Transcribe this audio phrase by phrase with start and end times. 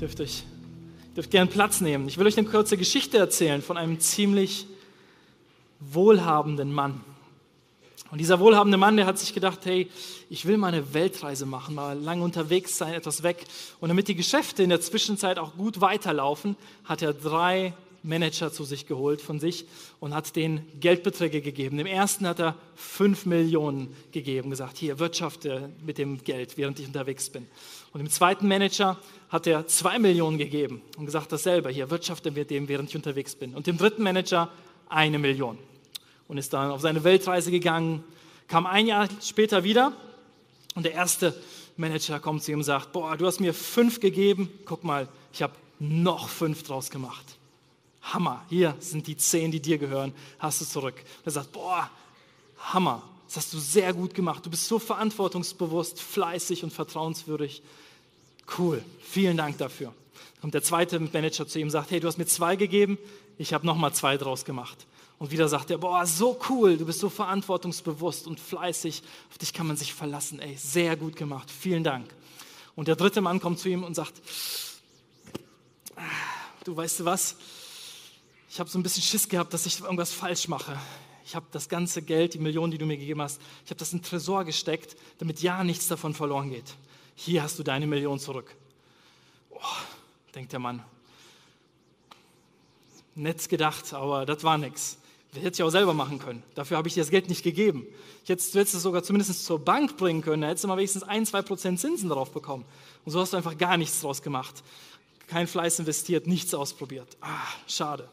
[0.00, 0.42] Dürft euch,
[1.16, 2.08] dürft gern Platz nehmen.
[2.08, 4.66] Ich will euch eine kurze Geschichte erzählen von einem ziemlich
[5.78, 7.00] wohlhabenden Mann.
[8.10, 9.88] Und dieser wohlhabende Mann, der hat sich gedacht, hey,
[10.30, 13.44] ich will mal eine Weltreise machen, mal lange unterwegs sein, etwas weg.
[13.80, 18.64] Und damit die Geschäfte in der Zwischenzeit auch gut weiterlaufen, hat er drei Manager zu
[18.64, 19.64] sich geholt von sich
[19.98, 21.78] und hat denen Geldbeträge gegeben.
[21.78, 26.86] Dem ersten hat er fünf Millionen gegeben, gesagt, hier, wirtschafte mit dem Geld, während ich
[26.86, 27.46] unterwegs bin.
[27.94, 28.98] Und dem zweiten Manager
[29.28, 33.36] hat er zwei Millionen gegeben und gesagt dasselbe, hier, wirtschafte mit dem, während ich unterwegs
[33.36, 33.54] bin.
[33.54, 34.50] Und dem dritten Manager
[34.88, 35.58] eine Million
[36.26, 38.02] und ist dann auf seine Weltreise gegangen,
[38.48, 39.92] kam ein Jahr später wieder
[40.74, 41.40] und der erste
[41.76, 45.40] Manager kommt zu ihm und sagt, boah, du hast mir fünf gegeben, guck mal, ich
[45.40, 47.38] habe noch fünf draus gemacht.
[48.02, 50.96] Hammer, hier sind die zehn, die dir gehören, hast du zurück.
[51.24, 51.88] Er sagt, boah,
[52.58, 57.62] Hammer, das hast du sehr gut gemacht, du bist so verantwortungsbewusst, fleißig und vertrauenswürdig.
[58.58, 59.94] Cool, vielen Dank dafür.
[60.40, 62.98] Kommt der zweite Manager zu ihm und sagt, hey, du hast mir zwei gegeben,
[63.38, 64.86] ich habe nochmal zwei draus gemacht.
[65.18, 69.52] Und wieder sagt er, boah, so cool, du bist so verantwortungsbewusst und fleißig, auf dich
[69.52, 72.12] kann man sich verlassen, ey, sehr gut gemacht, vielen Dank.
[72.76, 74.14] Und der dritte Mann kommt zu ihm und sagt,
[76.64, 77.36] du weißt du was,
[78.50, 80.78] ich habe so ein bisschen Schiss gehabt, dass ich irgendwas falsch mache.
[81.24, 83.92] Ich habe das ganze Geld, die Millionen, die du mir gegeben hast, ich habe das
[83.92, 86.74] in den Tresor gesteckt, damit ja nichts davon verloren geht.
[87.14, 88.54] Hier hast du deine Million zurück.
[89.50, 89.58] Oh,
[90.34, 90.84] denkt der Mann.
[93.14, 94.98] Nett gedacht, aber das war nichts.
[95.32, 96.42] Das hätte ich auch selber machen können.
[96.54, 97.86] Dafür habe ich dir das Geld nicht gegeben.
[98.22, 100.42] Ich hätte, du hättest es sogar zumindest zur Bank bringen können.
[100.42, 102.64] Da hättest du mal wenigstens ein, zwei Prozent Zinsen darauf bekommen.
[103.04, 104.62] Und so hast du einfach gar nichts draus gemacht.
[105.26, 107.16] Kein Fleiß investiert, nichts ausprobiert.
[107.20, 108.08] Ah, schade.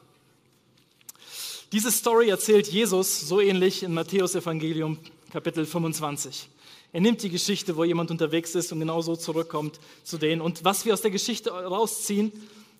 [1.70, 4.98] Diese Story erzählt Jesus so ähnlich in Matthäus Evangelium
[5.32, 6.48] Kapitel 25.
[6.92, 10.42] Er nimmt die Geschichte, wo jemand unterwegs ist und genau so zurückkommt zu denen.
[10.42, 12.32] Und was wir aus der Geschichte rausziehen,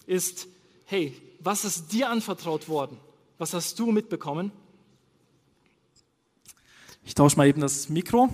[0.06, 0.46] ist,
[0.84, 2.98] hey, was ist dir anvertraut worden?
[3.38, 4.52] Was hast du mitbekommen?
[7.04, 8.28] Ich tausche mal eben das Mikro.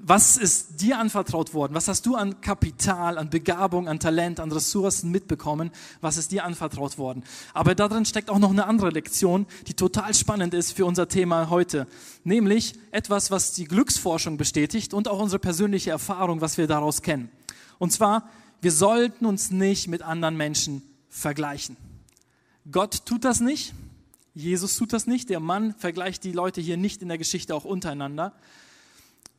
[0.00, 1.74] Was ist dir anvertraut worden?
[1.74, 5.70] Was hast du an Kapital, an Begabung, an Talent, an Ressourcen mitbekommen?
[6.00, 7.24] Was ist dir anvertraut worden?
[7.52, 11.50] Aber darin steckt auch noch eine andere Lektion, die total spannend ist für unser Thema
[11.50, 11.86] heute.
[12.22, 17.28] Nämlich etwas, was die Glücksforschung bestätigt und auch unsere persönliche Erfahrung, was wir daraus kennen.
[17.78, 18.28] Und zwar,
[18.60, 21.76] wir sollten uns nicht mit anderen Menschen vergleichen.
[22.70, 23.74] Gott tut das nicht,
[24.34, 27.64] Jesus tut das nicht, der Mann vergleicht die Leute hier nicht in der Geschichte auch
[27.64, 28.32] untereinander,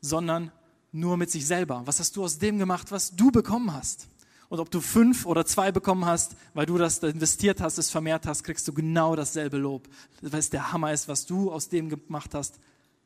[0.02, 0.52] sondern
[0.92, 1.82] nur mit sich selber.
[1.86, 4.08] Was hast du aus dem gemacht, was du bekommen hast?
[4.50, 8.26] Und ob du fünf oder zwei bekommen hast, weil du das investiert hast, es vermehrt
[8.26, 9.88] hast, kriegst du genau dasselbe Lob.
[10.22, 12.60] Weil es der Hammer ist, was du aus dem gemacht hast,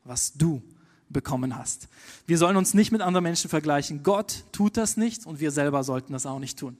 [0.04, 0.62] was du
[1.10, 1.88] bekommen hast.
[2.26, 4.02] Wir sollen uns nicht mit anderen Menschen vergleichen.
[4.02, 6.78] Gott tut das nicht und wir selber sollten das auch nicht tun.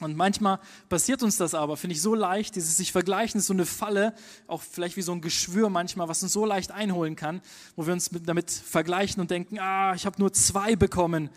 [0.00, 3.52] Und manchmal passiert uns das aber, finde ich, so leicht, dieses sich vergleichen ist so
[3.52, 4.14] eine Falle,
[4.46, 7.42] auch vielleicht wie so ein Geschwür manchmal, was uns so leicht einholen kann,
[7.76, 11.28] wo wir uns damit vergleichen und denken, ah, ich habe nur zwei bekommen.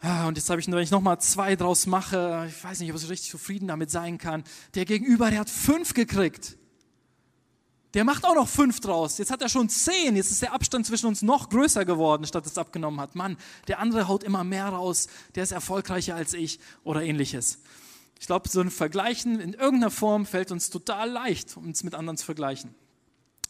[0.00, 2.98] Ah, und jetzt habe ich, wenn ich nochmal zwei draus mache, ich weiß nicht, ob
[2.98, 4.42] ich richtig zufrieden damit sein kann.
[4.74, 6.56] Der Gegenüber, der hat fünf gekriegt.
[7.94, 9.18] Der macht auch noch fünf draus.
[9.18, 10.14] Jetzt hat er schon zehn.
[10.14, 13.14] Jetzt ist der Abstand zwischen uns noch größer geworden, statt es abgenommen hat.
[13.14, 13.36] Mann,
[13.66, 15.08] der andere haut immer mehr raus.
[15.34, 17.58] Der ist erfolgreicher als ich oder ähnliches.
[18.18, 22.16] Ich glaube, so ein Vergleichen in irgendeiner Form fällt uns total leicht, uns mit anderen
[22.16, 22.74] zu vergleichen.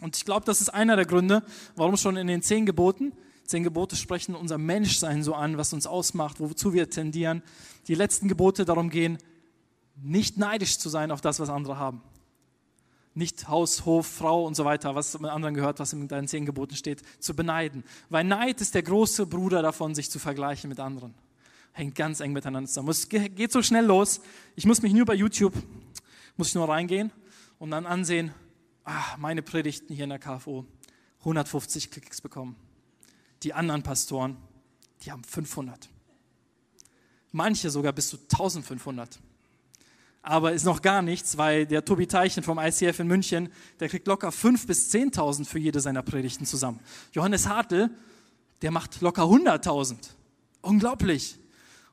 [0.01, 1.43] Und ich glaube, das ist einer der Gründe,
[1.75, 3.13] warum schon in den zehn Geboten,
[3.45, 7.43] zehn Gebote sprechen unser Menschsein so an, was uns ausmacht, wozu wir tendieren.
[7.89, 9.19] Die letzten Gebote darum gehen,
[9.97, 12.03] nicht neidisch zu sein auf das, was andere haben.
[13.15, 16.47] Nicht Haus, Hof, Frau und so weiter, was mit anderen gehört, was in deinen zehn
[16.47, 17.83] Geboten steht, zu beneiden.
[18.11, 21.15] Weil Neid ist der große Bruder davon, sich zu vergleichen mit anderen
[21.73, 22.89] hängt ganz eng miteinander zusammen.
[22.89, 24.21] Es geht so schnell los.
[24.57, 25.55] Ich muss mich nur bei YouTube,
[26.37, 27.13] muss ich nur reingehen
[27.59, 28.33] und dann ansehen,
[28.85, 30.65] ah, meine Predigten hier in der KFO,
[31.21, 32.57] 150 Klicks bekommen.
[33.43, 34.37] Die anderen Pastoren,
[35.03, 35.89] die haben 500.
[37.31, 39.21] Manche sogar bis zu 1500.
[40.23, 44.07] Aber ist noch gar nichts, weil der Tobi Teichen vom ICF in München, der kriegt
[44.07, 46.81] locker 5.000 bis 10.000 für jede seiner Predigten zusammen.
[47.13, 47.91] Johannes Hartl,
[48.63, 49.97] der macht locker 100.000.
[50.61, 51.39] Unglaublich.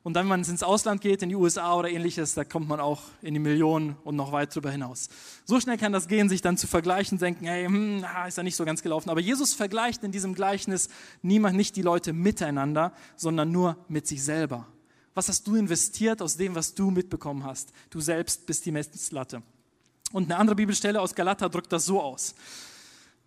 [0.05, 2.79] Und dann, wenn man ins Ausland geht, in die USA oder ähnliches, da kommt man
[2.79, 5.09] auch in die Millionen und noch weit darüber hinaus.
[5.45, 8.55] So schnell kann das gehen, sich dann zu vergleichen, denken, hey, hm, ist ja nicht
[8.55, 9.09] so ganz gelaufen.
[9.09, 10.89] Aber Jesus vergleicht in diesem Gleichnis
[11.23, 14.67] niemand, nicht die Leute miteinander, sondern nur mit sich selber.
[15.15, 17.71] Was hast du investiert aus dem, was du mitbekommen hast?
[17.89, 19.41] Du selbst bist die Messlatte.
[20.11, 22.35] Und eine andere Bibelstelle aus Galater drückt das so aus.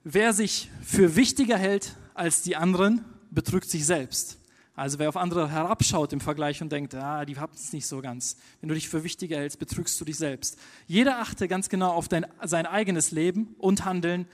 [0.04, 4.38] Wer sich für wichtiger hält als die anderen, betrügt sich selbst.
[4.78, 8.00] Also wer auf andere herabschaut im Vergleich und denkt, ah, die haben es nicht so
[8.00, 8.36] ganz.
[8.60, 10.56] Wenn du dich für wichtiger hältst, betrügst du dich selbst.
[10.86, 14.28] Jeder achte ganz genau auf dein, sein eigenes Leben und Handeln,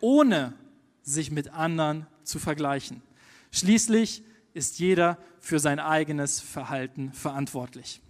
[0.00, 0.52] ohne
[1.02, 3.02] sich mit anderen zu vergleichen.
[3.52, 8.00] Schließlich ist jeder für sein eigenes Verhalten verantwortlich.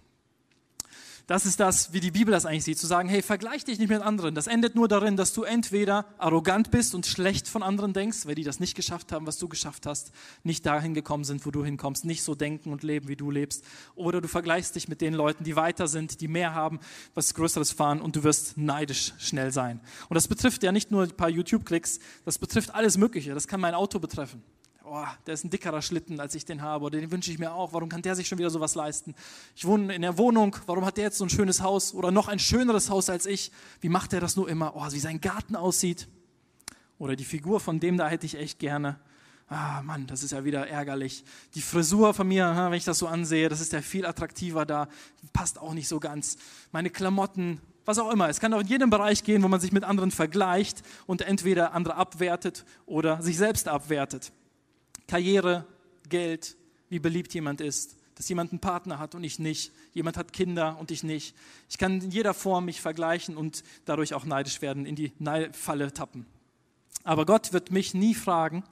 [1.27, 3.89] Das ist das, wie die Bibel das eigentlich sieht, zu sagen, hey, vergleich dich nicht
[3.89, 4.35] mit anderen.
[4.35, 8.35] Das endet nur darin, dass du entweder arrogant bist und schlecht von anderen denkst, weil
[8.35, 10.11] die das nicht geschafft haben, was du geschafft hast,
[10.43, 13.63] nicht dahin gekommen sind, wo du hinkommst, nicht so denken und leben, wie du lebst.
[13.95, 16.79] Oder du vergleichst dich mit den Leuten, die weiter sind, die mehr haben,
[17.15, 19.79] was Größeres fahren und du wirst neidisch schnell sein.
[20.09, 23.33] Und das betrifft ja nicht nur ein paar YouTube-Klicks, das betrifft alles Mögliche.
[23.33, 24.43] Das kann mein Auto betreffen
[24.87, 27.53] oh, der ist ein dickerer Schlitten, als ich den habe, oder den wünsche ich mir
[27.53, 29.15] auch, warum kann der sich schon wieder sowas leisten?
[29.55, 32.27] Ich wohne in der Wohnung, warum hat der jetzt so ein schönes Haus oder noch
[32.27, 33.51] ein schöneres Haus als ich?
[33.81, 34.75] Wie macht der das nur immer?
[34.75, 36.07] Oh, wie sein Garten aussieht.
[36.97, 38.99] Oder die Figur von dem da hätte ich echt gerne.
[39.47, 41.23] Ah, Mann, das ist ja wieder ärgerlich.
[41.53, 44.87] Die Frisur von mir, wenn ich das so ansehe, das ist ja viel attraktiver da,
[45.33, 46.37] passt auch nicht so ganz.
[46.71, 48.27] Meine Klamotten, was auch immer.
[48.27, 51.73] Es kann auch in jedem Bereich gehen, wo man sich mit anderen vergleicht und entweder
[51.73, 54.31] andere abwertet oder sich selbst abwertet.
[55.07, 55.65] Karriere,
[56.09, 56.55] Geld,
[56.89, 60.77] wie beliebt jemand ist, dass jemand einen Partner hat und ich nicht, jemand hat Kinder
[60.79, 61.35] und ich nicht.
[61.69, 65.11] Ich kann in jeder Form mich vergleichen und dadurch auch neidisch werden, in die
[65.51, 66.25] Falle tappen.
[67.03, 68.63] Aber Gott wird mich nie fragen,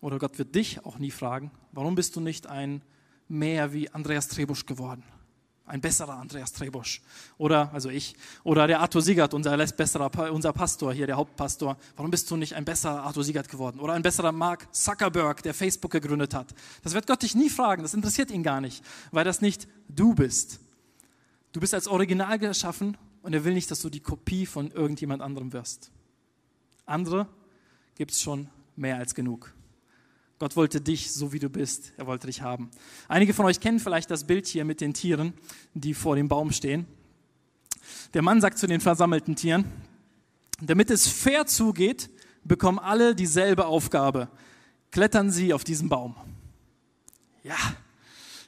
[0.00, 2.82] oder Gott wird dich auch nie fragen, warum bist du nicht ein
[3.28, 5.02] mehr wie Andreas Trebusch geworden?
[5.68, 7.00] Ein besserer Andreas Trebusch
[7.36, 11.76] oder also ich oder der Arthur Siegert, unser besserer unser Pastor hier, der Hauptpastor.
[11.96, 15.54] Warum bist du nicht ein besserer Arthur Siegert geworden oder ein besserer Mark Zuckerberg, der
[15.54, 16.54] Facebook gegründet hat?
[16.82, 20.14] Das wird Gott dich nie fragen, das interessiert ihn gar nicht, weil das nicht du
[20.14, 20.60] bist.
[21.52, 25.22] Du bist als Original geschaffen und er will nicht, dass du die Kopie von irgendjemand
[25.22, 25.90] anderem wirst.
[26.86, 27.26] Andere
[27.94, 29.52] gibt es schon mehr als genug.
[30.38, 31.92] Gott wollte dich so, wie du bist.
[31.96, 32.70] Er wollte dich haben.
[33.08, 35.34] Einige von euch kennen vielleicht das Bild hier mit den Tieren,
[35.74, 36.86] die vor dem Baum stehen.
[38.14, 39.64] Der Mann sagt zu den versammelten Tieren,
[40.60, 42.10] damit es fair zugeht,
[42.44, 44.28] bekommen alle dieselbe Aufgabe.
[44.90, 46.14] Klettern sie auf diesen Baum.
[47.42, 47.56] Ja,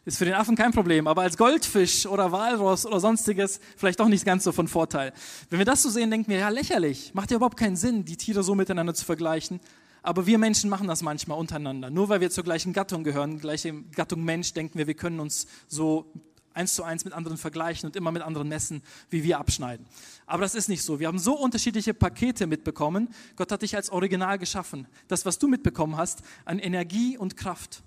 [0.04, 4.08] ist für den Affen kein Problem, aber als Goldfisch oder Walross oder sonstiges vielleicht doch
[4.08, 5.12] nicht ganz so von Vorteil.
[5.50, 7.12] Wenn wir das so sehen, denken wir, ja, lächerlich.
[7.14, 9.60] Macht ja überhaupt keinen Sinn, die Tiere so miteinander zu vergleichen.
[10.02, 11.90] Aber wir Menschen machen das manchmal untereinander.
[11.90, 15.46] Nur weil wir zur gleichen Gattung gehören, gleiche Gattung Mensch, denken wir, wir können uns
[15.68, 16.12] so
[16.54, 19.86] eins zu eins mit anderen vergleichen und immer mit anderen messen, wie wir abschneiden.
[20.26, 21.00] Aber das ist nicht so.
[21.00, 23.08] Wir haben so unterschiedliche Pakete mitbekommen.
[23.36, 24.86] Gott hat dich als Original geschaffen.
[25.08, 27.82] Das, was du mitbekommen hast, an Energie und Kraft,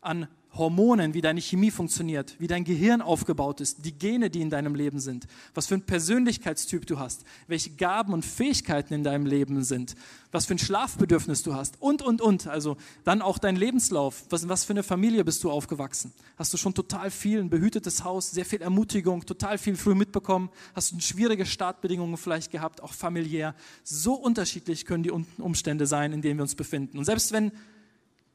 [0.00, 0.28] an
[0.58, 4.74] Hormonen, wie deine Chemie funktioniert, wie dein Gehirn aufgebaut ist, die Gene, die in deinem
[4.74, 9.62] Leben sind, was für ein Persönlichkeitstyp du hast, welche Gaben und Fähigkeiten in deinem Leben
[9.64, 9.94] sind,
[10.32, 12.46] was für ein Schlafbedürfnis du hast und, und, und.
[12.46, 14.24] Also dann auch dein Lebenslauf.
[14.30, 16.12] Was, was für eine Familie bist du aufgewachsen?
[16.36, 20.50] Hast du schon total viel, ein behütetes Haus, sehr viel Ermutigung, total viel früh mitbekommen?
[20.74, 23.54] Hast du schwierige Startbedingungen vielleicht gehabt, auch familiär?
[23.84, 26.98] So unterschiedlich können die Umstände sein, in denen wir uns befinden.
[26.98, 27.52] Und selbst wenn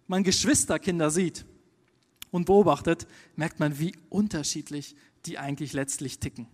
[0.07, 1.45] man Geschwisterkinder sieht,
[2.31, 4.95] und beobachtet, merkt man, wie unterschiedlich
[5.25, 6.47] die eigentlich letztlich ticken.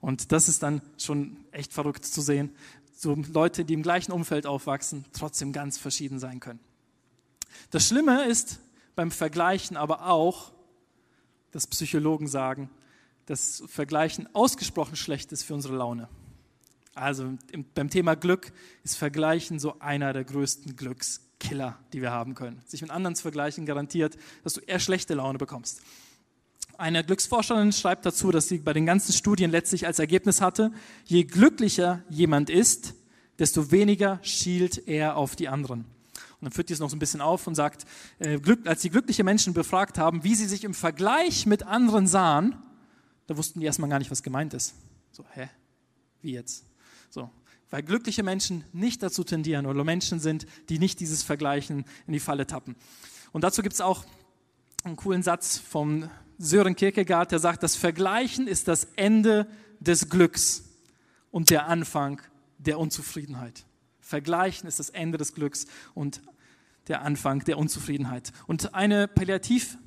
[0.00, 2.50] Und das ist dann schon echt verrückt zu sehen.
[2.96, 6.60] So Leute, die im gleichen Umfeld aufwachsen, trotzdem ganz verschieden sein können.
[7.70, 8.58] Das Schlimme ist
[8.94, 10.52] beim Vergleichen aber auch,
[11.52, 12.70] dass Psychologen sagen,
[13.26, 16.08] dass Vergleichen ausgesprochen schlecht ist für unsere Laune.
[16.94, 17.38] Also
[17.74, 18.52] beim Thema Glück
[18.82, 22.62] ist Vergleichen so einer der größten Glücks, Killer, die wir haben können.
[22.66, 25.82] Sich mit anderen zu vergleichen garantiert, dass du eher schlechte Laune bekommst.
[26.78, 30.72] Eine Glücksforscherin schreibt dazu, dass sie bei den ganzen Studien letztlich als Ergebnis hatte,
[31.04, 32.94] je glücklicher jemand ist,
[33.38, 35.80] desto weniger schielt er auf die anderen.
[35.80, 37.86] Und dann führt die es noch so ein bisschen auf und sagt,
[38.20, 42.56] äh, als die glückliche Menschen befragt haben, wie sie sich im Vergleich mit anderen sahen,
[43.26, 44.74] da wussten die erstmal gar nicht, was gemeint ist.
[45.10, 45.50] So, hä?
[46.20, 46.64] Wie jetzt?
[47.10, 47.30] So,
[47.72, 52.20] weil glückliche Menschen nicht dazu tendieren oder Menschen sind, die nicht dieses Vergleichen in die
[52.20, 52.76] Falle tappen.
[53.32, 54.04] Und dazu gibt es auch
[54.84, 59.48] einen coolen Satz vom Sören Kierkegaard, der sagt, das Vergleichen ist das Ende
[59.80, 60.64] des Glücks
[61.30, 62.20] und der Anfang
[62.58, 63.64] der Unzufriedenheit.
[64.00, 66.20] Vergleichen ist das Ende des Glücks und
[66.88, 68.32] der Anfang der Unzufriedenheit.
[68.46, 69.78] Und eine Palliativ-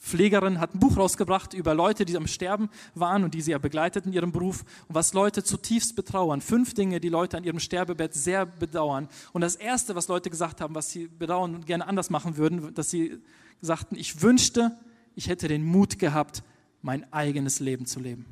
[0.00, 3.58] Pflegerin hat ein Buch rausgebracht über Leute, die am Sterben waren und die sie ja
[3.58, 6.40] begleitet in ihrem Beruf und was Leute zutiefst betrauern.
[6.40, 9.08] Fünf Dinge, die Leute an ihrem Sterbebett sehr bedauern.
[9.32, 12.72] Und das Erste, was Leute gesagt haben, was sie bedauern und gerne anders machen würden,
[12.74, 13.18] dass sie
[13.60, 14.74] sagten, ich wünschte,
[15.14, 16.42] ich hätte den Mut gehabt,
[16.80, 18.24] mein eigenes Leben zu leben.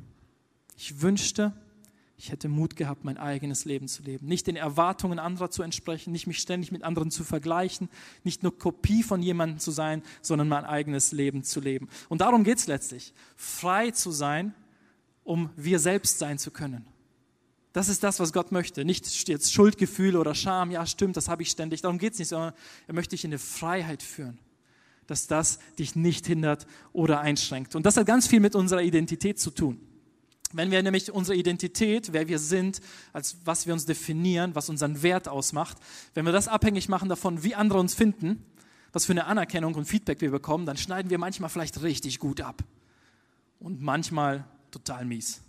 [0.75, 1.53] Ich wünschte,
[2.21, 4.27] Ich hätte Mut gehabt, mein eigenes Leben zu leben.
[4.27, 7.87] Nicht den Erwartungen anderer zu entsprechen, nicht mich ständig mit anderen zu vergleichen,
[8.25, 11.87] nicht nur Kopie von jemandem zu sein, sondern mein eigenes Leben zu leben.
[12.09, 13.13] Und darum geht es letztlich.
[13.37, 14.53] Frei zu sein,
[15.23, 16.85] um wir selbst sein zu können.
[17.71, 18.83] Das ist das, was Gott möchte.
[18.83, 21.83] Nicht jetzt Schuldgefühle oder Scham, ja stimmt, das habe ich ständig.
[21.83, 22.53] Darum geht es nicht, sondern
[22.87, 24.39] er möchte dich in eine Freiheit führen,
[25.07, 27.75] dass das dich nicht hindert oder einschränkt.
[27.75, 29.79] Und das hat ganz viel mit unserer Identität zu tun.
[30.51, 32.81] Wenn wir nämlich unsere Identität, wer wir sind,
[33.13, 35.77] als was wir uns definieren, was unseren Wert ausmacht,
[36.15, 38.43] wenn wir das abhängig machen davon, wie andere uns finden,
[38.91, 42.41] was für eine Anerkennung und Feedback wir bekommen, dann schneiden wir manchmal vielleicht richtig gut
[42.41, 42.63] ab
[43.59, 45.41] und manchmal total mies.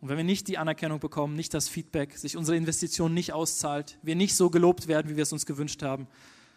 [0.00, 3.98] Und wenn wir nicht die Anerkennung bekommen, nicht das Feedback, sich unsere Investition nicht auszahlt,
[4.02, 6.06] wir nicht so gelobt werden, wie wir es uns gewünscht haben,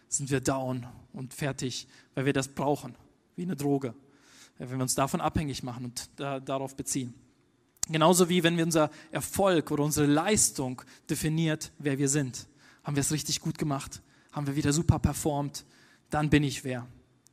[0.10, 2.96] sind wir down und fertig, weil wir das brauchen,
[3.36, 3.96] wie eine Droge,
[4.60, 7.14] wenn wir uns davon abhängig machen und da, darauf beziehen.
[7.90, 12.48] Genauso wie wenn wir unser Erfolg oder unsere Leistung definiert, wer wir sind.
[12.84, 14.02] Haben wir es richtig gut gemacht?
[14.32, 15.66] Haben wir wieder super performt?
[16.10, 16.88] Dann bin ich wer.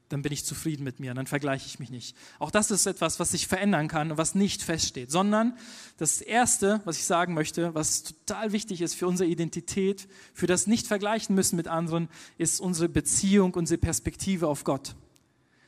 [0.09, 2.15] Dann bin ich zufrieden mit mir, dann vergleiche ich mich nicht.
[2.39, 5.57] Auch das ist etwas, was sich verändern kann und was nicht feststeht, sondern
[5.97, 10.67] das Erste, was ich sagen möchte, was total wichtig ist für unsere Identität, für das
[10.67, 14.95] Nicht-Vergleichen müssen mit anderen, ist unsere Beziehung, unsere Perspektive auf Gott.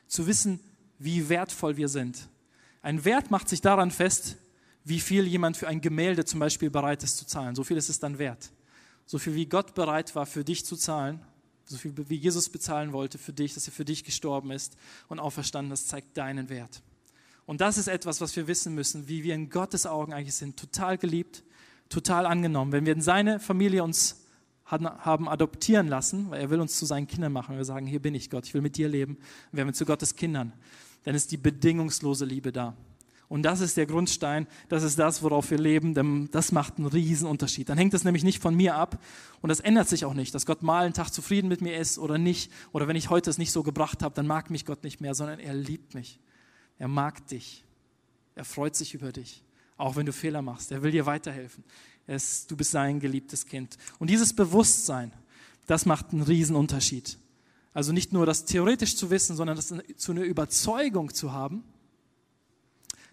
[0.07, 0.59] Zu wissen,
[0.99, 2.29] wie wertvoll wir sind.
[2.81, 4.37] Ein Wert macht sich daran fest,
[4.87, 7.55] wie viel jemand für ein Gemälde zum Beispiel bereit ist zu zahlen.
[7.55, 8.51] So viel ist es dann wert.
[9.05, 11.21] So viel wie Gott bereit war für dich zu zahlen,
[11.65, 14.77] so viel wie Jesus bezahlen wollte für dich, dass er für dich gestorben ist
[15.09, 16.81] und auferstanden, das zeigt deinen Wert.
[17.45, 20.57] Und das ist etwas, was wir wissen müssen, wie wir in Gottes Augen eigentlich sind.
[20.57, 21.43] Total geliebt,
[21.89, 22.71] total angenommen.
[22.71, 24.23] Wenn wir in seine Familie uns
[24.65, 27.55] haben adoptieren lassen, weil er will uns zu seinen Kindern machen.
[27.55, 29.17] Wir sagen, hier bin ich Gott, ich will mit dir leben.
[29.51, 30.51] Wir werden zu Gottes Kindern.
[31.03, 32.75] Dann ist die bedingungslose Liebe da.
[33.29, 36.87] Und das ist der Grundstein, das ist das, worauf wir leben, denn das macht einen
[36.87, 37.67] riesen Unterschied.
[37.67, 39.03] Dann hängt es nämlich nicht von mir ab
[39.41, 41.99] und das ändert sich auch nicht, dass Gott mal einen Tag zufrieden mit mir ist
[41.99, 42.51] oder nicht.
[42.71, 45.13] Oder wenn ich heute es nicht so gebracht habe, dann mag mich Gott nicht mehr,
[45.13, 46.19] sondern er liebt mich.
[46.79, 47.65] Er mag dich.
[48.35, 49.43] Er freut sich über dich,
[49.75, 50.71] auch wenn du Fehler machst.
[50.71, 51.65] Er will dir weiterhelfen.
[52.05, 53.77] Ist, du bist sein geliebtes Kind.
[53.99, 55.11] Und dieses Bewusstsein,
[55.65, 57.17] das macht einen riesen Unterschied.
[57.73, 61.63] Also nicht nur das theoretisch zu wissen, sondern das zu einer Überzeugung zu haben,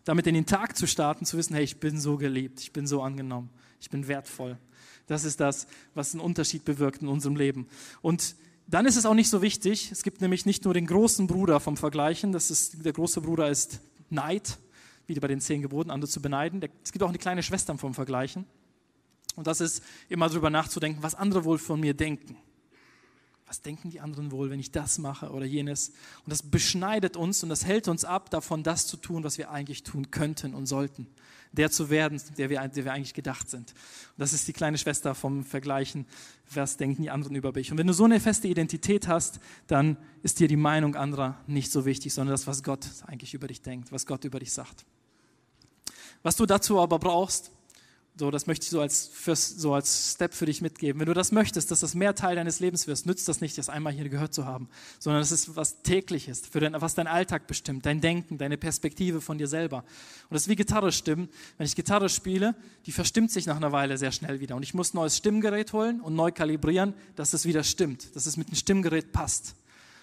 [0.05, 2.87] damit in den Tag zu starten, zu wissen, hey, ich bin so geliebt, ich bin
[2.87, 4.59] so angenommen, ich bin wertvoll.
[5.07, 7.67] Das ist das, was einen Unterschied bewirkt in unserem Leben.
[8.01, 11.27] Und dann ist es auch nicht so wichtig, es gibt nämlich nicht nur den großen
[11.27, 14.59] Bruder vom Vergleichen, das ist, der große Bruder ist Neid,
[15.07, 16.63] wie bei den zehn Geboten, andere zu beneiden.
[16.83, 18.47] Es gibt auch eine kleine Schwester vom Vergleichen.
[19.37, 22.39] Und das ist immer darüber nachzudenken, was andere wohl von mir denken
[23.55, 25.91] was denken die anderen wohl, wenn ich das mache oder jenes?
[26.25, 29.53] Und das beschneidet uns und das hält uns ab, davon das zu tun, was wir
[29.53, 31.07] eigentlich tun könnten und sollten.
[31.53, 33.71] Der zu werden, der wir, der wir eigentlich gedacht sind.
[33.71, 36.05] Und das ist die kleine Schwester vom Vergleichen,
[36.53, 37.71] was denken die anderen über mich.
[37.71, 41.71] Und wenn du so eine feste Identität hast, dann ist dir die Meinung anderer nicht
[41.71, 44.85] so wichtig, sondern das, was Gott eigentlich über dich denkt, was Gott über dich sagt.
[46.25, 47.53] Was du dazu aber brauchst,
[48.17, 51.01] so, das möchte ich so als, fürs, so als Step für dich mitgeben.
[51.01, 53.69] Wenn du das möchtest, dass das mehr Teil deines Lebens wirst, nützt das nicht, das
[53.69, 54.69] einmal hier gehört zu haben,
[55.01, 59.21] sondern das ist was tägliches, für dein, was dein Alltag bestimmt, dein Denken, deine Perspektive
[59.21, 59.79] von dir selber.
[59.79, 61.29] Und das ist wie Gitarre stimmen.
[61.59, 62.55] Wenn ich Gitarre spiele,
[62.87, 64.55] die verstimmt sich nach einer Weile sehr schnell wieder.
[64.55, 68.27] Und ich muss ein neues Stimmgerät holen und neu kalibrieren, dass es wieder stimmt, dass
[68.27, 69.57] es mit dem Stimmgerät passt.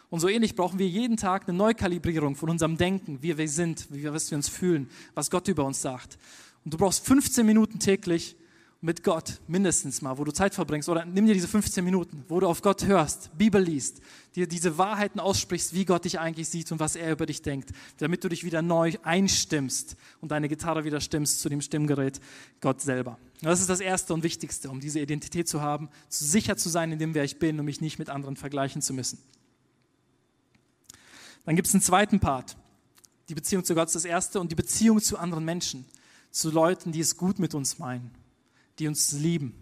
[0.09, 3.87] Und so ähnlich brauchen wir jeden Tag eine Neukalibrierung von unserem Denken, wie wir sind,
[3.89, 6.17] wie wir, was wir uns fühlen, was Gott über uns sagt.
[6.63, 8.35] Und du brauchst 15 Minuten täglich
[8.83, 10.89] mit Gott, mindestens mal, wo du Zeit verbringst.
[10.89, 14.01] Oder nimm dir diese 15 Minuten, wo du auf Gott hörst, Bibel liest,
[14.35, 17.69] dir diese Wahrheiten aussprichst, wie Gott dich eigentlich sieht und was er über dich denkt,
[17.99, 22.19] damit du dich wieder neu einstimmst und deine Gitarre wieder stimmst zu dem Stimmgerät
[22.59, 23.19] Gott selber.
[23.41, 26.97] das ist das Erste und Wichtigste, um diese Identität zu haben, sicher zu sein in
[26.97, 29.19] dem, wer ich bin und mich nicht mit anderen vergleichen zu müssen.
[31.45, 32.57] Dann gibt es einen zweiten Part.
[33.29, 35.85] Die Beziehung zu Gott ist das Erste und die Beziehung zu anderen Menschen
[36.31, 38.11] zu Leuten, die es gut mit uns meinen,
[38.79, 39.53] die uns lieben,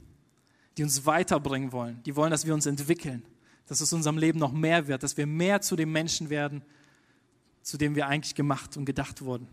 [0.78, 3.24] die uns weiterbringen wollen, die wollen, dass wir uns entwickeln,
[3.66, 6.64] dass es unserem Leben noch mehr wird, dass wir mehr zu dem Menschen werden,
[7.62, 9.48] zu dem wir eigentlich gemacht und gedacht wurden,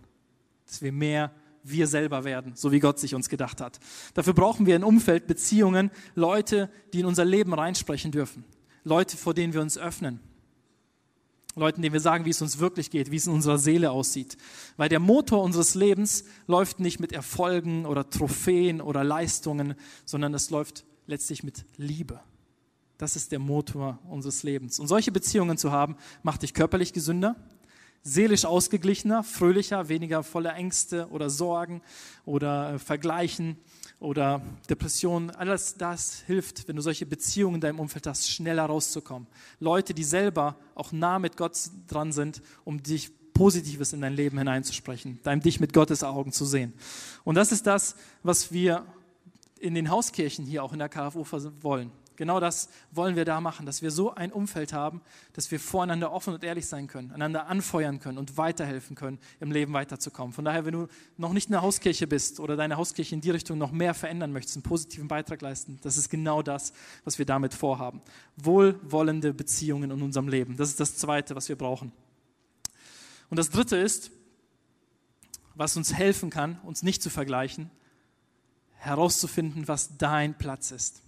[0.66, 1.32] dass wir mehr
[1.62, 3.80] wir selber werden, so wie Gott sich uns gedacht hat.
[4.14, 8.44] Dafür brauchen wir ein Umfeld, Beziehungen, Leute, die in unser Leben reinsprechen dürfen,
[8.84, 10.20] Leute, vor denen wir uns öffnen,
[11.56, 14.36] Leuten, denen wir sagen, wie es uns wirklich geht, wie es in unserer Seele aussieht.
[14.76, 20.50] Weil der Motor unseres Lebens läuft nicht mit Erfolgen oder Trophäen oder Leistungen, sondern es
[20.50, 22.20] läuft letztlich mit Liebe.
[22.98, 24.78] Das ist der Motor unseres Lebens.
[24.78, 27.36] Und solche Beziehungen zu haben, macht dich körperlich gesünder,
[28.02, 31.82] seelisch ausgeglichener, fröhlicher, weniger voller Ängste oder Sorgen
[32.24, 33.58] oder äh, Vergleichen
[33.98, 35.30] oder Depressionen.
[35.30, 39.26] Alles das hilft, wenn du solche Beziehungen in deinem Umfeld hast, schneller rauszukommen.
[39.60, 44.38] Leute, die selber auch nah mit Gott dran sind, um dich Positives in dein Leben
[44.38, 46.72] hineinzusprechen, dein dich mit Gottes Augen zu sehen.
[47.24, 48.86] Und das ist das, was wir
[49.58, 51.24] in den Hauskirchen hier auch in der KFU
[51.60, 51.90] wollen.
[52.16, 55.00] Genau das wollen wir da machen, dass wir so ein Umfeld haben,
[55.34, 59.52] dass wir voreinander offen und ehrlich sein können, einander anfeuern können und weiterhelfen können, im
[59.52, 60.32] Leben weiterzukommen.
[60.32, 63.30] Von daher, wenn du noch nicht in der Hauskirche bist oder deine Hauskirche in die
[63.30, 66.72] Richtung noch mehr verändern möchtest, einen positiven Beitrag leisten, das ist genau das,
[67.04, 68.00] was wir damit vorhaben.
[68.36, 70.56] Wohlwollende Beziehungen in unserem Leben.
[70.56, 71.92] Das ist das Zweite, was wir brauchen.
[73.28, 74.10] Und das Dritte ist,
[75.54, 77.70] was uns helfen kann, uns nicht zu vergleichen,
[78.76, 81.02] herauszufinden, was dein Platz ist.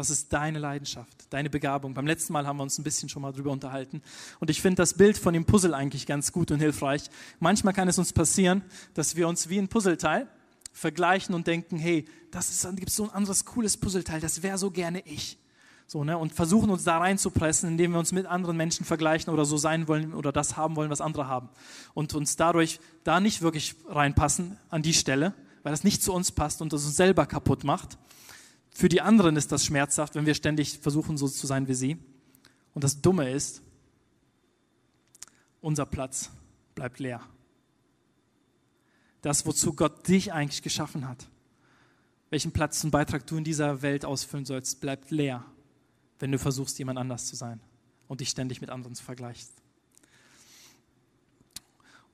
[0.00, 1.92] Was ist deine Leidenschaft, deine Begabung?
[1.92, 4.00] Beim letzten Mal haben wir uns ein bisschen schon mal drüber unterhalten.
[4.38, 7.10] Und ich finde das Bild von dem Puzzle eigentlich ganz gut und hilfreich.
[7.38, 8.62] Manchmal kann es uns passieren,
[8.94, 10.26] dass wir uns wie ein Puzzleteil
[10.72, 14.70] vergleichen und denken, hey, das ist, gibt so ein anderes cooles Puzzleteil, das wäre so
[14.70, 15.36] gerne ich.
[15.86, 16.16] So, ne?
[16.16, 19.86] Und versuchen uns da reinzupressen, indem wir uns mit anderen Menschen vergleichen oder so sein
[19.86, 21.50] wollen oder das haben wollen, was andere haben.
[21.92, 26.32] Und uns dadurch da nicht wirklich reinpassen an die Stelle, weil das nicht zu uns
[26.32, 27.98] passt und das uns selber kaputt macht.
[28.72, 31.98] Für die anderen ist das schmerzhaft, wenn wir ständig versuchen, so zu sein wie sie.
[32.74, 33.62] Und das Dumme ist,
[35.60, 36.30] unser Platz
[36.74, 37.20] bleibt leer.
[39.22, 41.28] Das, wozu Gott dich eigentlich geschaffen hat,
[42.30, 45.44] welchen Platz und Beitrag du in dieser Welt ausfüllen sollst, bleibt leer,
[46.20, 47.60] wenn du versuchst, jemand anders zu sein
[48.08, 49.52] und dich ständig mit anderen zu vergleichst.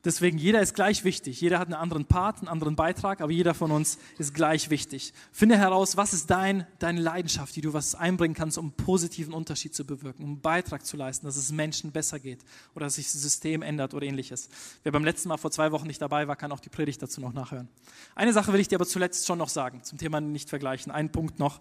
[0.07, 1.41] Deswegen, jeder ist gleich wichtig.
[1.41, 5.13] Jeder hat einen anderen Part, einen anderen Beitrag, aber jeder von uns ist gleich wichtig.
[5.33, 9.35] Finde heraus, was ist dein, deine Leidenschaft, die du was einbringen kannst, um einen positiven
[9.35, 12.39] Unterschied zu bewirken, um einen Beitrag zu leisten, dass es Menschen besser geht
[12.77, 14.49] oder dass sich das System ändert oder ähnliches.
[14.85, 17.21] Wer beim letzten Mal vor zwei Wochen nicht dabei war, kann auch die Predigt dazu
[17.21, 17.69] noch nachhören.
[18.15, 20.93] Eine Sache will ich dir aber zuletzt schon noch sagen, zum Thema nicht vergleichen.
[20.93, 21.61] Ein Punkt noch.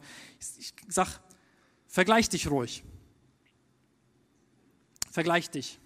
[0.60, 1.20] Ich sag,
[1.88, 2.84] vergleich dich ruhig.
[5.10, 5.80] Vergleich dich.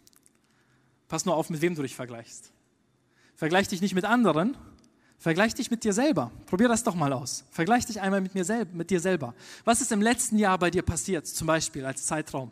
[1.10, 2.52] Pass nur auf, mit wem du dich vergleichst.
[3.36, 4.56] Vergleich dich nicht mit anderen,
[5.18, 6.32] vergleich dich mit dir selber.
[6.46, 7.44] Probier das doch mal aus.
[7.52, 9.34] Vergleich dich einmal mit, mir sel mit dir selber.
[9.66, 12.52] Was ist im letzten Jahr bei dir passiert, zum Beispiel als Zeitraum?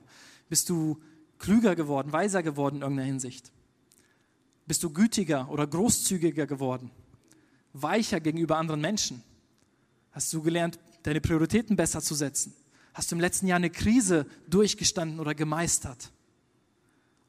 [0.50, 1.00] Bist du
[1.38, 3.52] klüger geworden, weiser geworden in irgendeiner Hinsicht?
[4.66, 6.90] Bist du gütiger oder großzügiger geworden?
[7.74, 9.24] Weicher gegenüber anderen Menschen?
[10.12, 12.54] Hast du gelernt, deine Prioritäten besser zu setzen?
[12.94, 16.12] Hast du im letzten Jahr eine Krise durchgestanden oder gemeistert?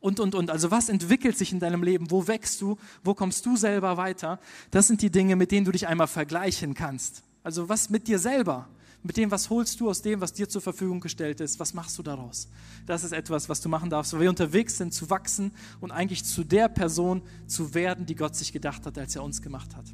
[0.00, 0.50] Und, und, und.
[0.50, 2.10] Also was entwickelt sich in deinem Leben?
[2.10, 2.78] Wo wächst du?
[3.02, 4.38] Wo kommst du selber weiter?
[4.70, 7.22] Das sind die Dinge, mit denen du dich einmal vergleichen kannst.
[7.42, 8.68] Also was mit dir selber?
[9.02, 11.60] Mit dem, was holst du aus dem, was dir zur Verfügung gestellt ist?
[11.60, 12.48] Was machst du daraus?
[12.84, 16.24] Das ist etwas, was du machen darfst, weil wir unterwegs sind, zu wachsen und eigentlich
[16.24, 19.86] zu der Person zu werden, die Gott sich gedacht hat, als er uns gemacht hat.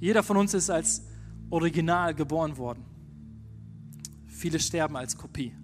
[0.00, 1.02] Jeder von uns ist als
[1.50, 2.84] Original geboren worden.
[4.26, 5.54] Viele sterben als Kopie.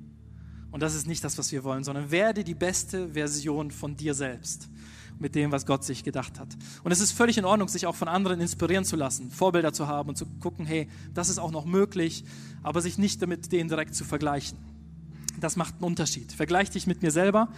[0.71, 4.15] Und das ist nicht das, was wir wollen, sondern werde die beste Version von dir
[4.15, 4.69] selbst
[5.19, 6.49] mit dem, was Gott sich gedacht hat.
[6.85, 9.87] Und es ist völlig in Ordnung, sich auch von anderen inspirieren zu lassen, Vorbilder zu
[9.87, 12.25] haben und zu gucken, hey, das ist auch noch möglich,
[12.63, 14.59] aber sich nicht damit denen direkt zu vergleichen.
[15.41, 16.33] Das macht einen Unterschied.
[16.33, 17.49] Vergleich dich mit mir selber,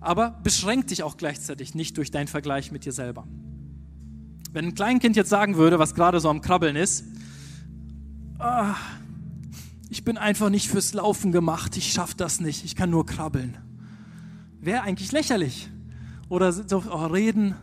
[0.00, 3.26] aber beschränk dich auch gleichzeitig nicht durch deinen Vergleich mit dir selber.
[4.52, 7.04] Wenn ein Kleinkind jetzt sagen würde, was gerade so am Krabbeln ist,
[8.38, 8.76] ah,
[9.94, 13.56] ich bin einfach nicht fürs Laufen gemacht, ich schaffe das nicht, ich kann nur krabbeln.
[14.60, 15.68] Wäre eigentlich lächerlich.
[16.28, 17.54] Oder so oh, reden,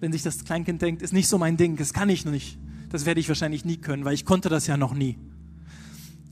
[0.00, 2.58] wenn sich das Kleinkind denkt, ist nicht so mein Ding, das kann ich nicht.
[2.88, 5.18] Das werde ich wahrscheinlich nie können, weil ich konnte das ja noch nie.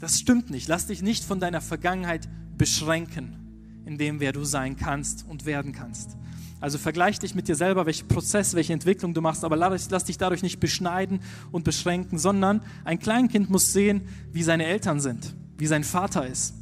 [0.00, 0.68] Das stimmt nicht.
[0.68, 5.72] Lass dich nicht von deiner Vergangenheit beschränken, in dem, wer du sein kannst und werden
[5.72, 6.16] kannst.
[6.62, 10.16] Also vergleich dich mit dir selber, welchen Prozess, welche Entwicklung du machst, aber lass dich
[10.16, 15.68] dadurch nicht beschneiden und beschränken, sondern ein Kleinkind muss sehen, wie seine Eltern sind, wie
[15.68, 16.54] sein Vater ist,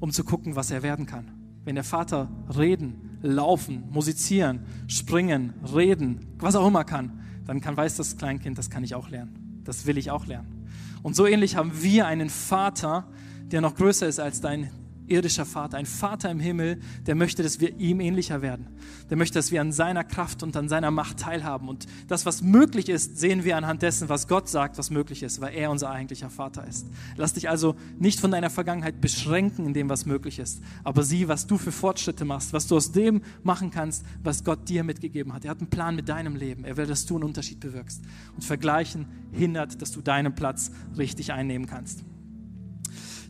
[0.00, 1.32] um zu gucken, was er werden kann.
[1.66, 7.98] Wenn der Vater reden, laufen, musizieren, springen, reden, was auch immer kann, dann kann, weiß
[7.98, 9.60] das Kleinkind, das kann ich auch lernen.
[9.64, 10.66] Das will ich auch lernen.
[11.02, 13.06] Und so ähnlich haben wir einen Vater,
[13.48, 14.70] der noch größer ist als dein
[15.12, 18.66] irdischer Vater, ein Vater im Himmel, der möchte, dass wir ihm ähnlicher werden.
[19.10, 21.68] Der möchte, dass wir an seiner Kraft und an seiner Macht teilhaben.
[21.68, 25.40] Und das, was möglich ist, sehen wir anhand dessen, was Gott sagt, was möglich ist,
[25.40, 26.86] weil er unser eigentlicher Vater ist.
[27.16, 31.28] Lass dich also nicht von deiner Vergangenheit beschränken in dem, was möglich ist, aber sieh,
[31.28, 35.32] was du für Fortschritte machst, was du aus dem machen kannst, was Gott dir mitgegeben
[35.32, 35.44] hat.
[35.44, 36.64] Er hat einen Plan mit deinem Leben.
[36.64, 38.02] Er will, dass du einen Unterschied bewirkst.
[38.34, 42.04] Und Vergleichen hindert, dass du deinen Platz richtig einnehmen kannst.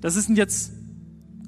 [0.01, 0.73] Das sind jetzt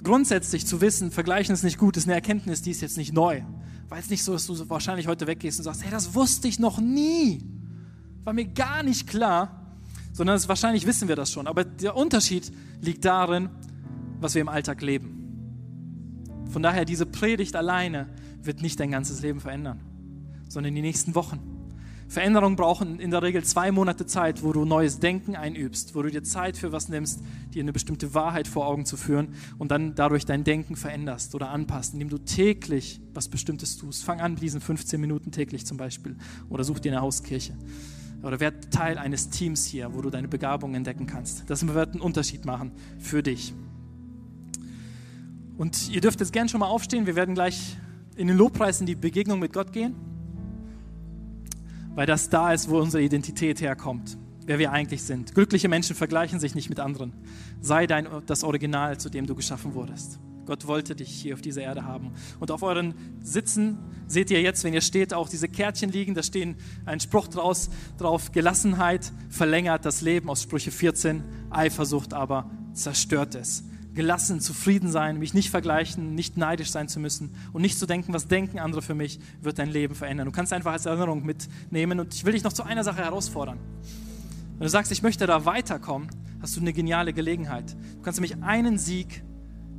[0.05, 3.43] grundsätzlich zu wissen, vergleichen ist nicht gut, ist eine Erkenntnis, die ist jetzt nicht neu.
[3.89, 6.49] Weil es nicht so ist, dass du wahrscheinlich heute weggehst und sagst, hey, das wusste
[6.49, 7.43] ich noch nie.
[8.23, 9.61] War mir gar nicht klar.
[10.13, 11.47] Sondern es, wahrscheinlich wissen wir das schon.
[11.47, 13.49] Aber der Unterschied liegt darin,
[14.21, 15.25] was wir im Alltag leben.
[16.51, 18.09] Von daher, diese Predigt alleine
[18.41, 19.81] wird nicht dein ganzes Leben verändern,
[20.49, 21.54] sondern die nächsten Wochen.
[22.15, 26.13] Veränderungen brauchen in der Regel zwei Monate Zeit, wo du neues Denken einübst, wo du
[26.13, 27.21] dir Zeit für was nimmst,
[27.53, 31.51] dir eine bestimmte Wahrheit vor Augen zu führen und dann dadurch dein Denken veränderst oder
[31.51, 34.05] anpasst, indem du täglich was Bestimmtes tust.
[34.05, 36.15] Fang an mit diesen 15 Minuten täglich zum Beispiel
[36.49, 37.55] oder such dir eine Hauskirche
[38.23, 41.51] oder werd Teil eines Teams hier, wo du deine Begabung entdecken kannst.
[41.51, 43.53] Das wird einen Unterschied machen für dich.
[45.59, 47.07] Und ihr dürft jetzt gern schon mal aufstehen.
[47.07, 47.77] Wir werden gleich
[48.15, 49.97] in den Lobpreis in die Begegnung mit Gott gehen,
[51.95, 55.35] weil das da ist, wo unsere Identität herkommt, wer wir eigentlich sind.
[55.35, 57.13] Glückliche Menschen vergleichen sich nicht mit anderen.
[57.61, 60.19] Sei dein, das Original, zu dem du geschaffen wurdest.
[60.47, 62.13] Gott wollte dich hier auf dieser Erde haben.
[62.39, 66.15] Und auf euren Sitzen seht ihr jetzt, wenn ihr steht, auch diese Kärtchen liegen.
[66.15, 72.51] Da stehen ein Spruch draus, drauf: Gelassenheit verlängert das Leben aus Sprüche 14, Eifersucht aber
[72.75, 77.79] zerstört es gelassen, zufrieden sein, mich nicht vergleichen, nicht neidisch sein zu müssen und nicht
[77.79, 80.27] zu denken, was denken andere für mich, wird dein Leben verändern.
[80.27, 83.59] Du kannst einfach als Erinnerung mitnehmen und ich will dich noch zu einer Sache herausfordern.
[84.59, 86.09] Wenn du sagst, ich möchte da weiterkommen,
[86.41, 87.73] hast du eine geniale Gelegenheit.
[87.73, 89.23] Du kannst nämlich einen Sieg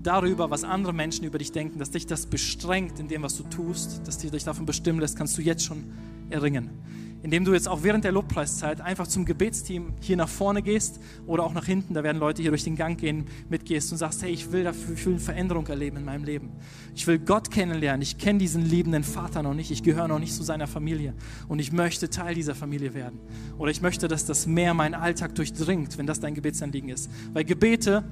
[0.01, 3.43] darüber, was andere Menschen über dich denken, dass dich das bestrengt in dem, was du
[3.43, 5.83] tust, dass dich davon bestimmen lässt, kannst du jetzt schon
[6.29, 6.69] erringen
[7.25, 11.43] indem du jetzt auch während der Lobpreiszeit einfach zum Gebetsteam hier nach vorne gehst oder
[11.43, 14.29] auch nach hinten, da werden Leute hier durch den Gang gehen, mitgehst und sagst, hey,
[14.29, 16.51] ich will dafür ich will eine Veränderung erleben in meinem Leben.
[16.93, 18.03] Ich will Gott kennenlernen.
[18.03, 19.71] Ich kenne diesen liebenden Vater noch nicht.
[19.71, 21.15] Ich gehöre noch nicht zu seiner Familie
[21.47, 23.17] und ich möchte Teil dieser Familie werden.
[23.57, 27.09] Oder ich möchte, dass das mehr meinen Alltag durchdringt, wenn das dein Gebetsanliegen ist.
[27.33, 28.03] Weil Gebete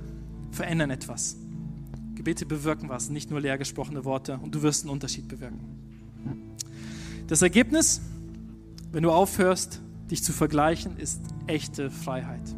[0.49, 1.37] verändern etwas.
[2.15, 5.59] Gebete bewirken was, nicht nur leer gesprochene Worte und du wirst einen Unterschied bewirken.
[7.27, 8.01] Das Ergebnis
[8.93, 9.81] wenn du aufhörst,
[10.11, 12.55] dich zu vergleichen, ist echte Freiheit.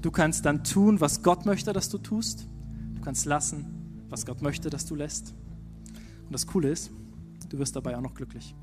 [0.00, 2.48] Du kannst dann tun, was Gott möchte, dass du tust.
[2.94, 3.66] Du kannst lassen,
[4.08, 5.34] was Gott möchte, dass du lässt.
[6.24, 6.90] Und das Coole ist,
[7.50, 8.54] du wirst dabei auch noch glücklich.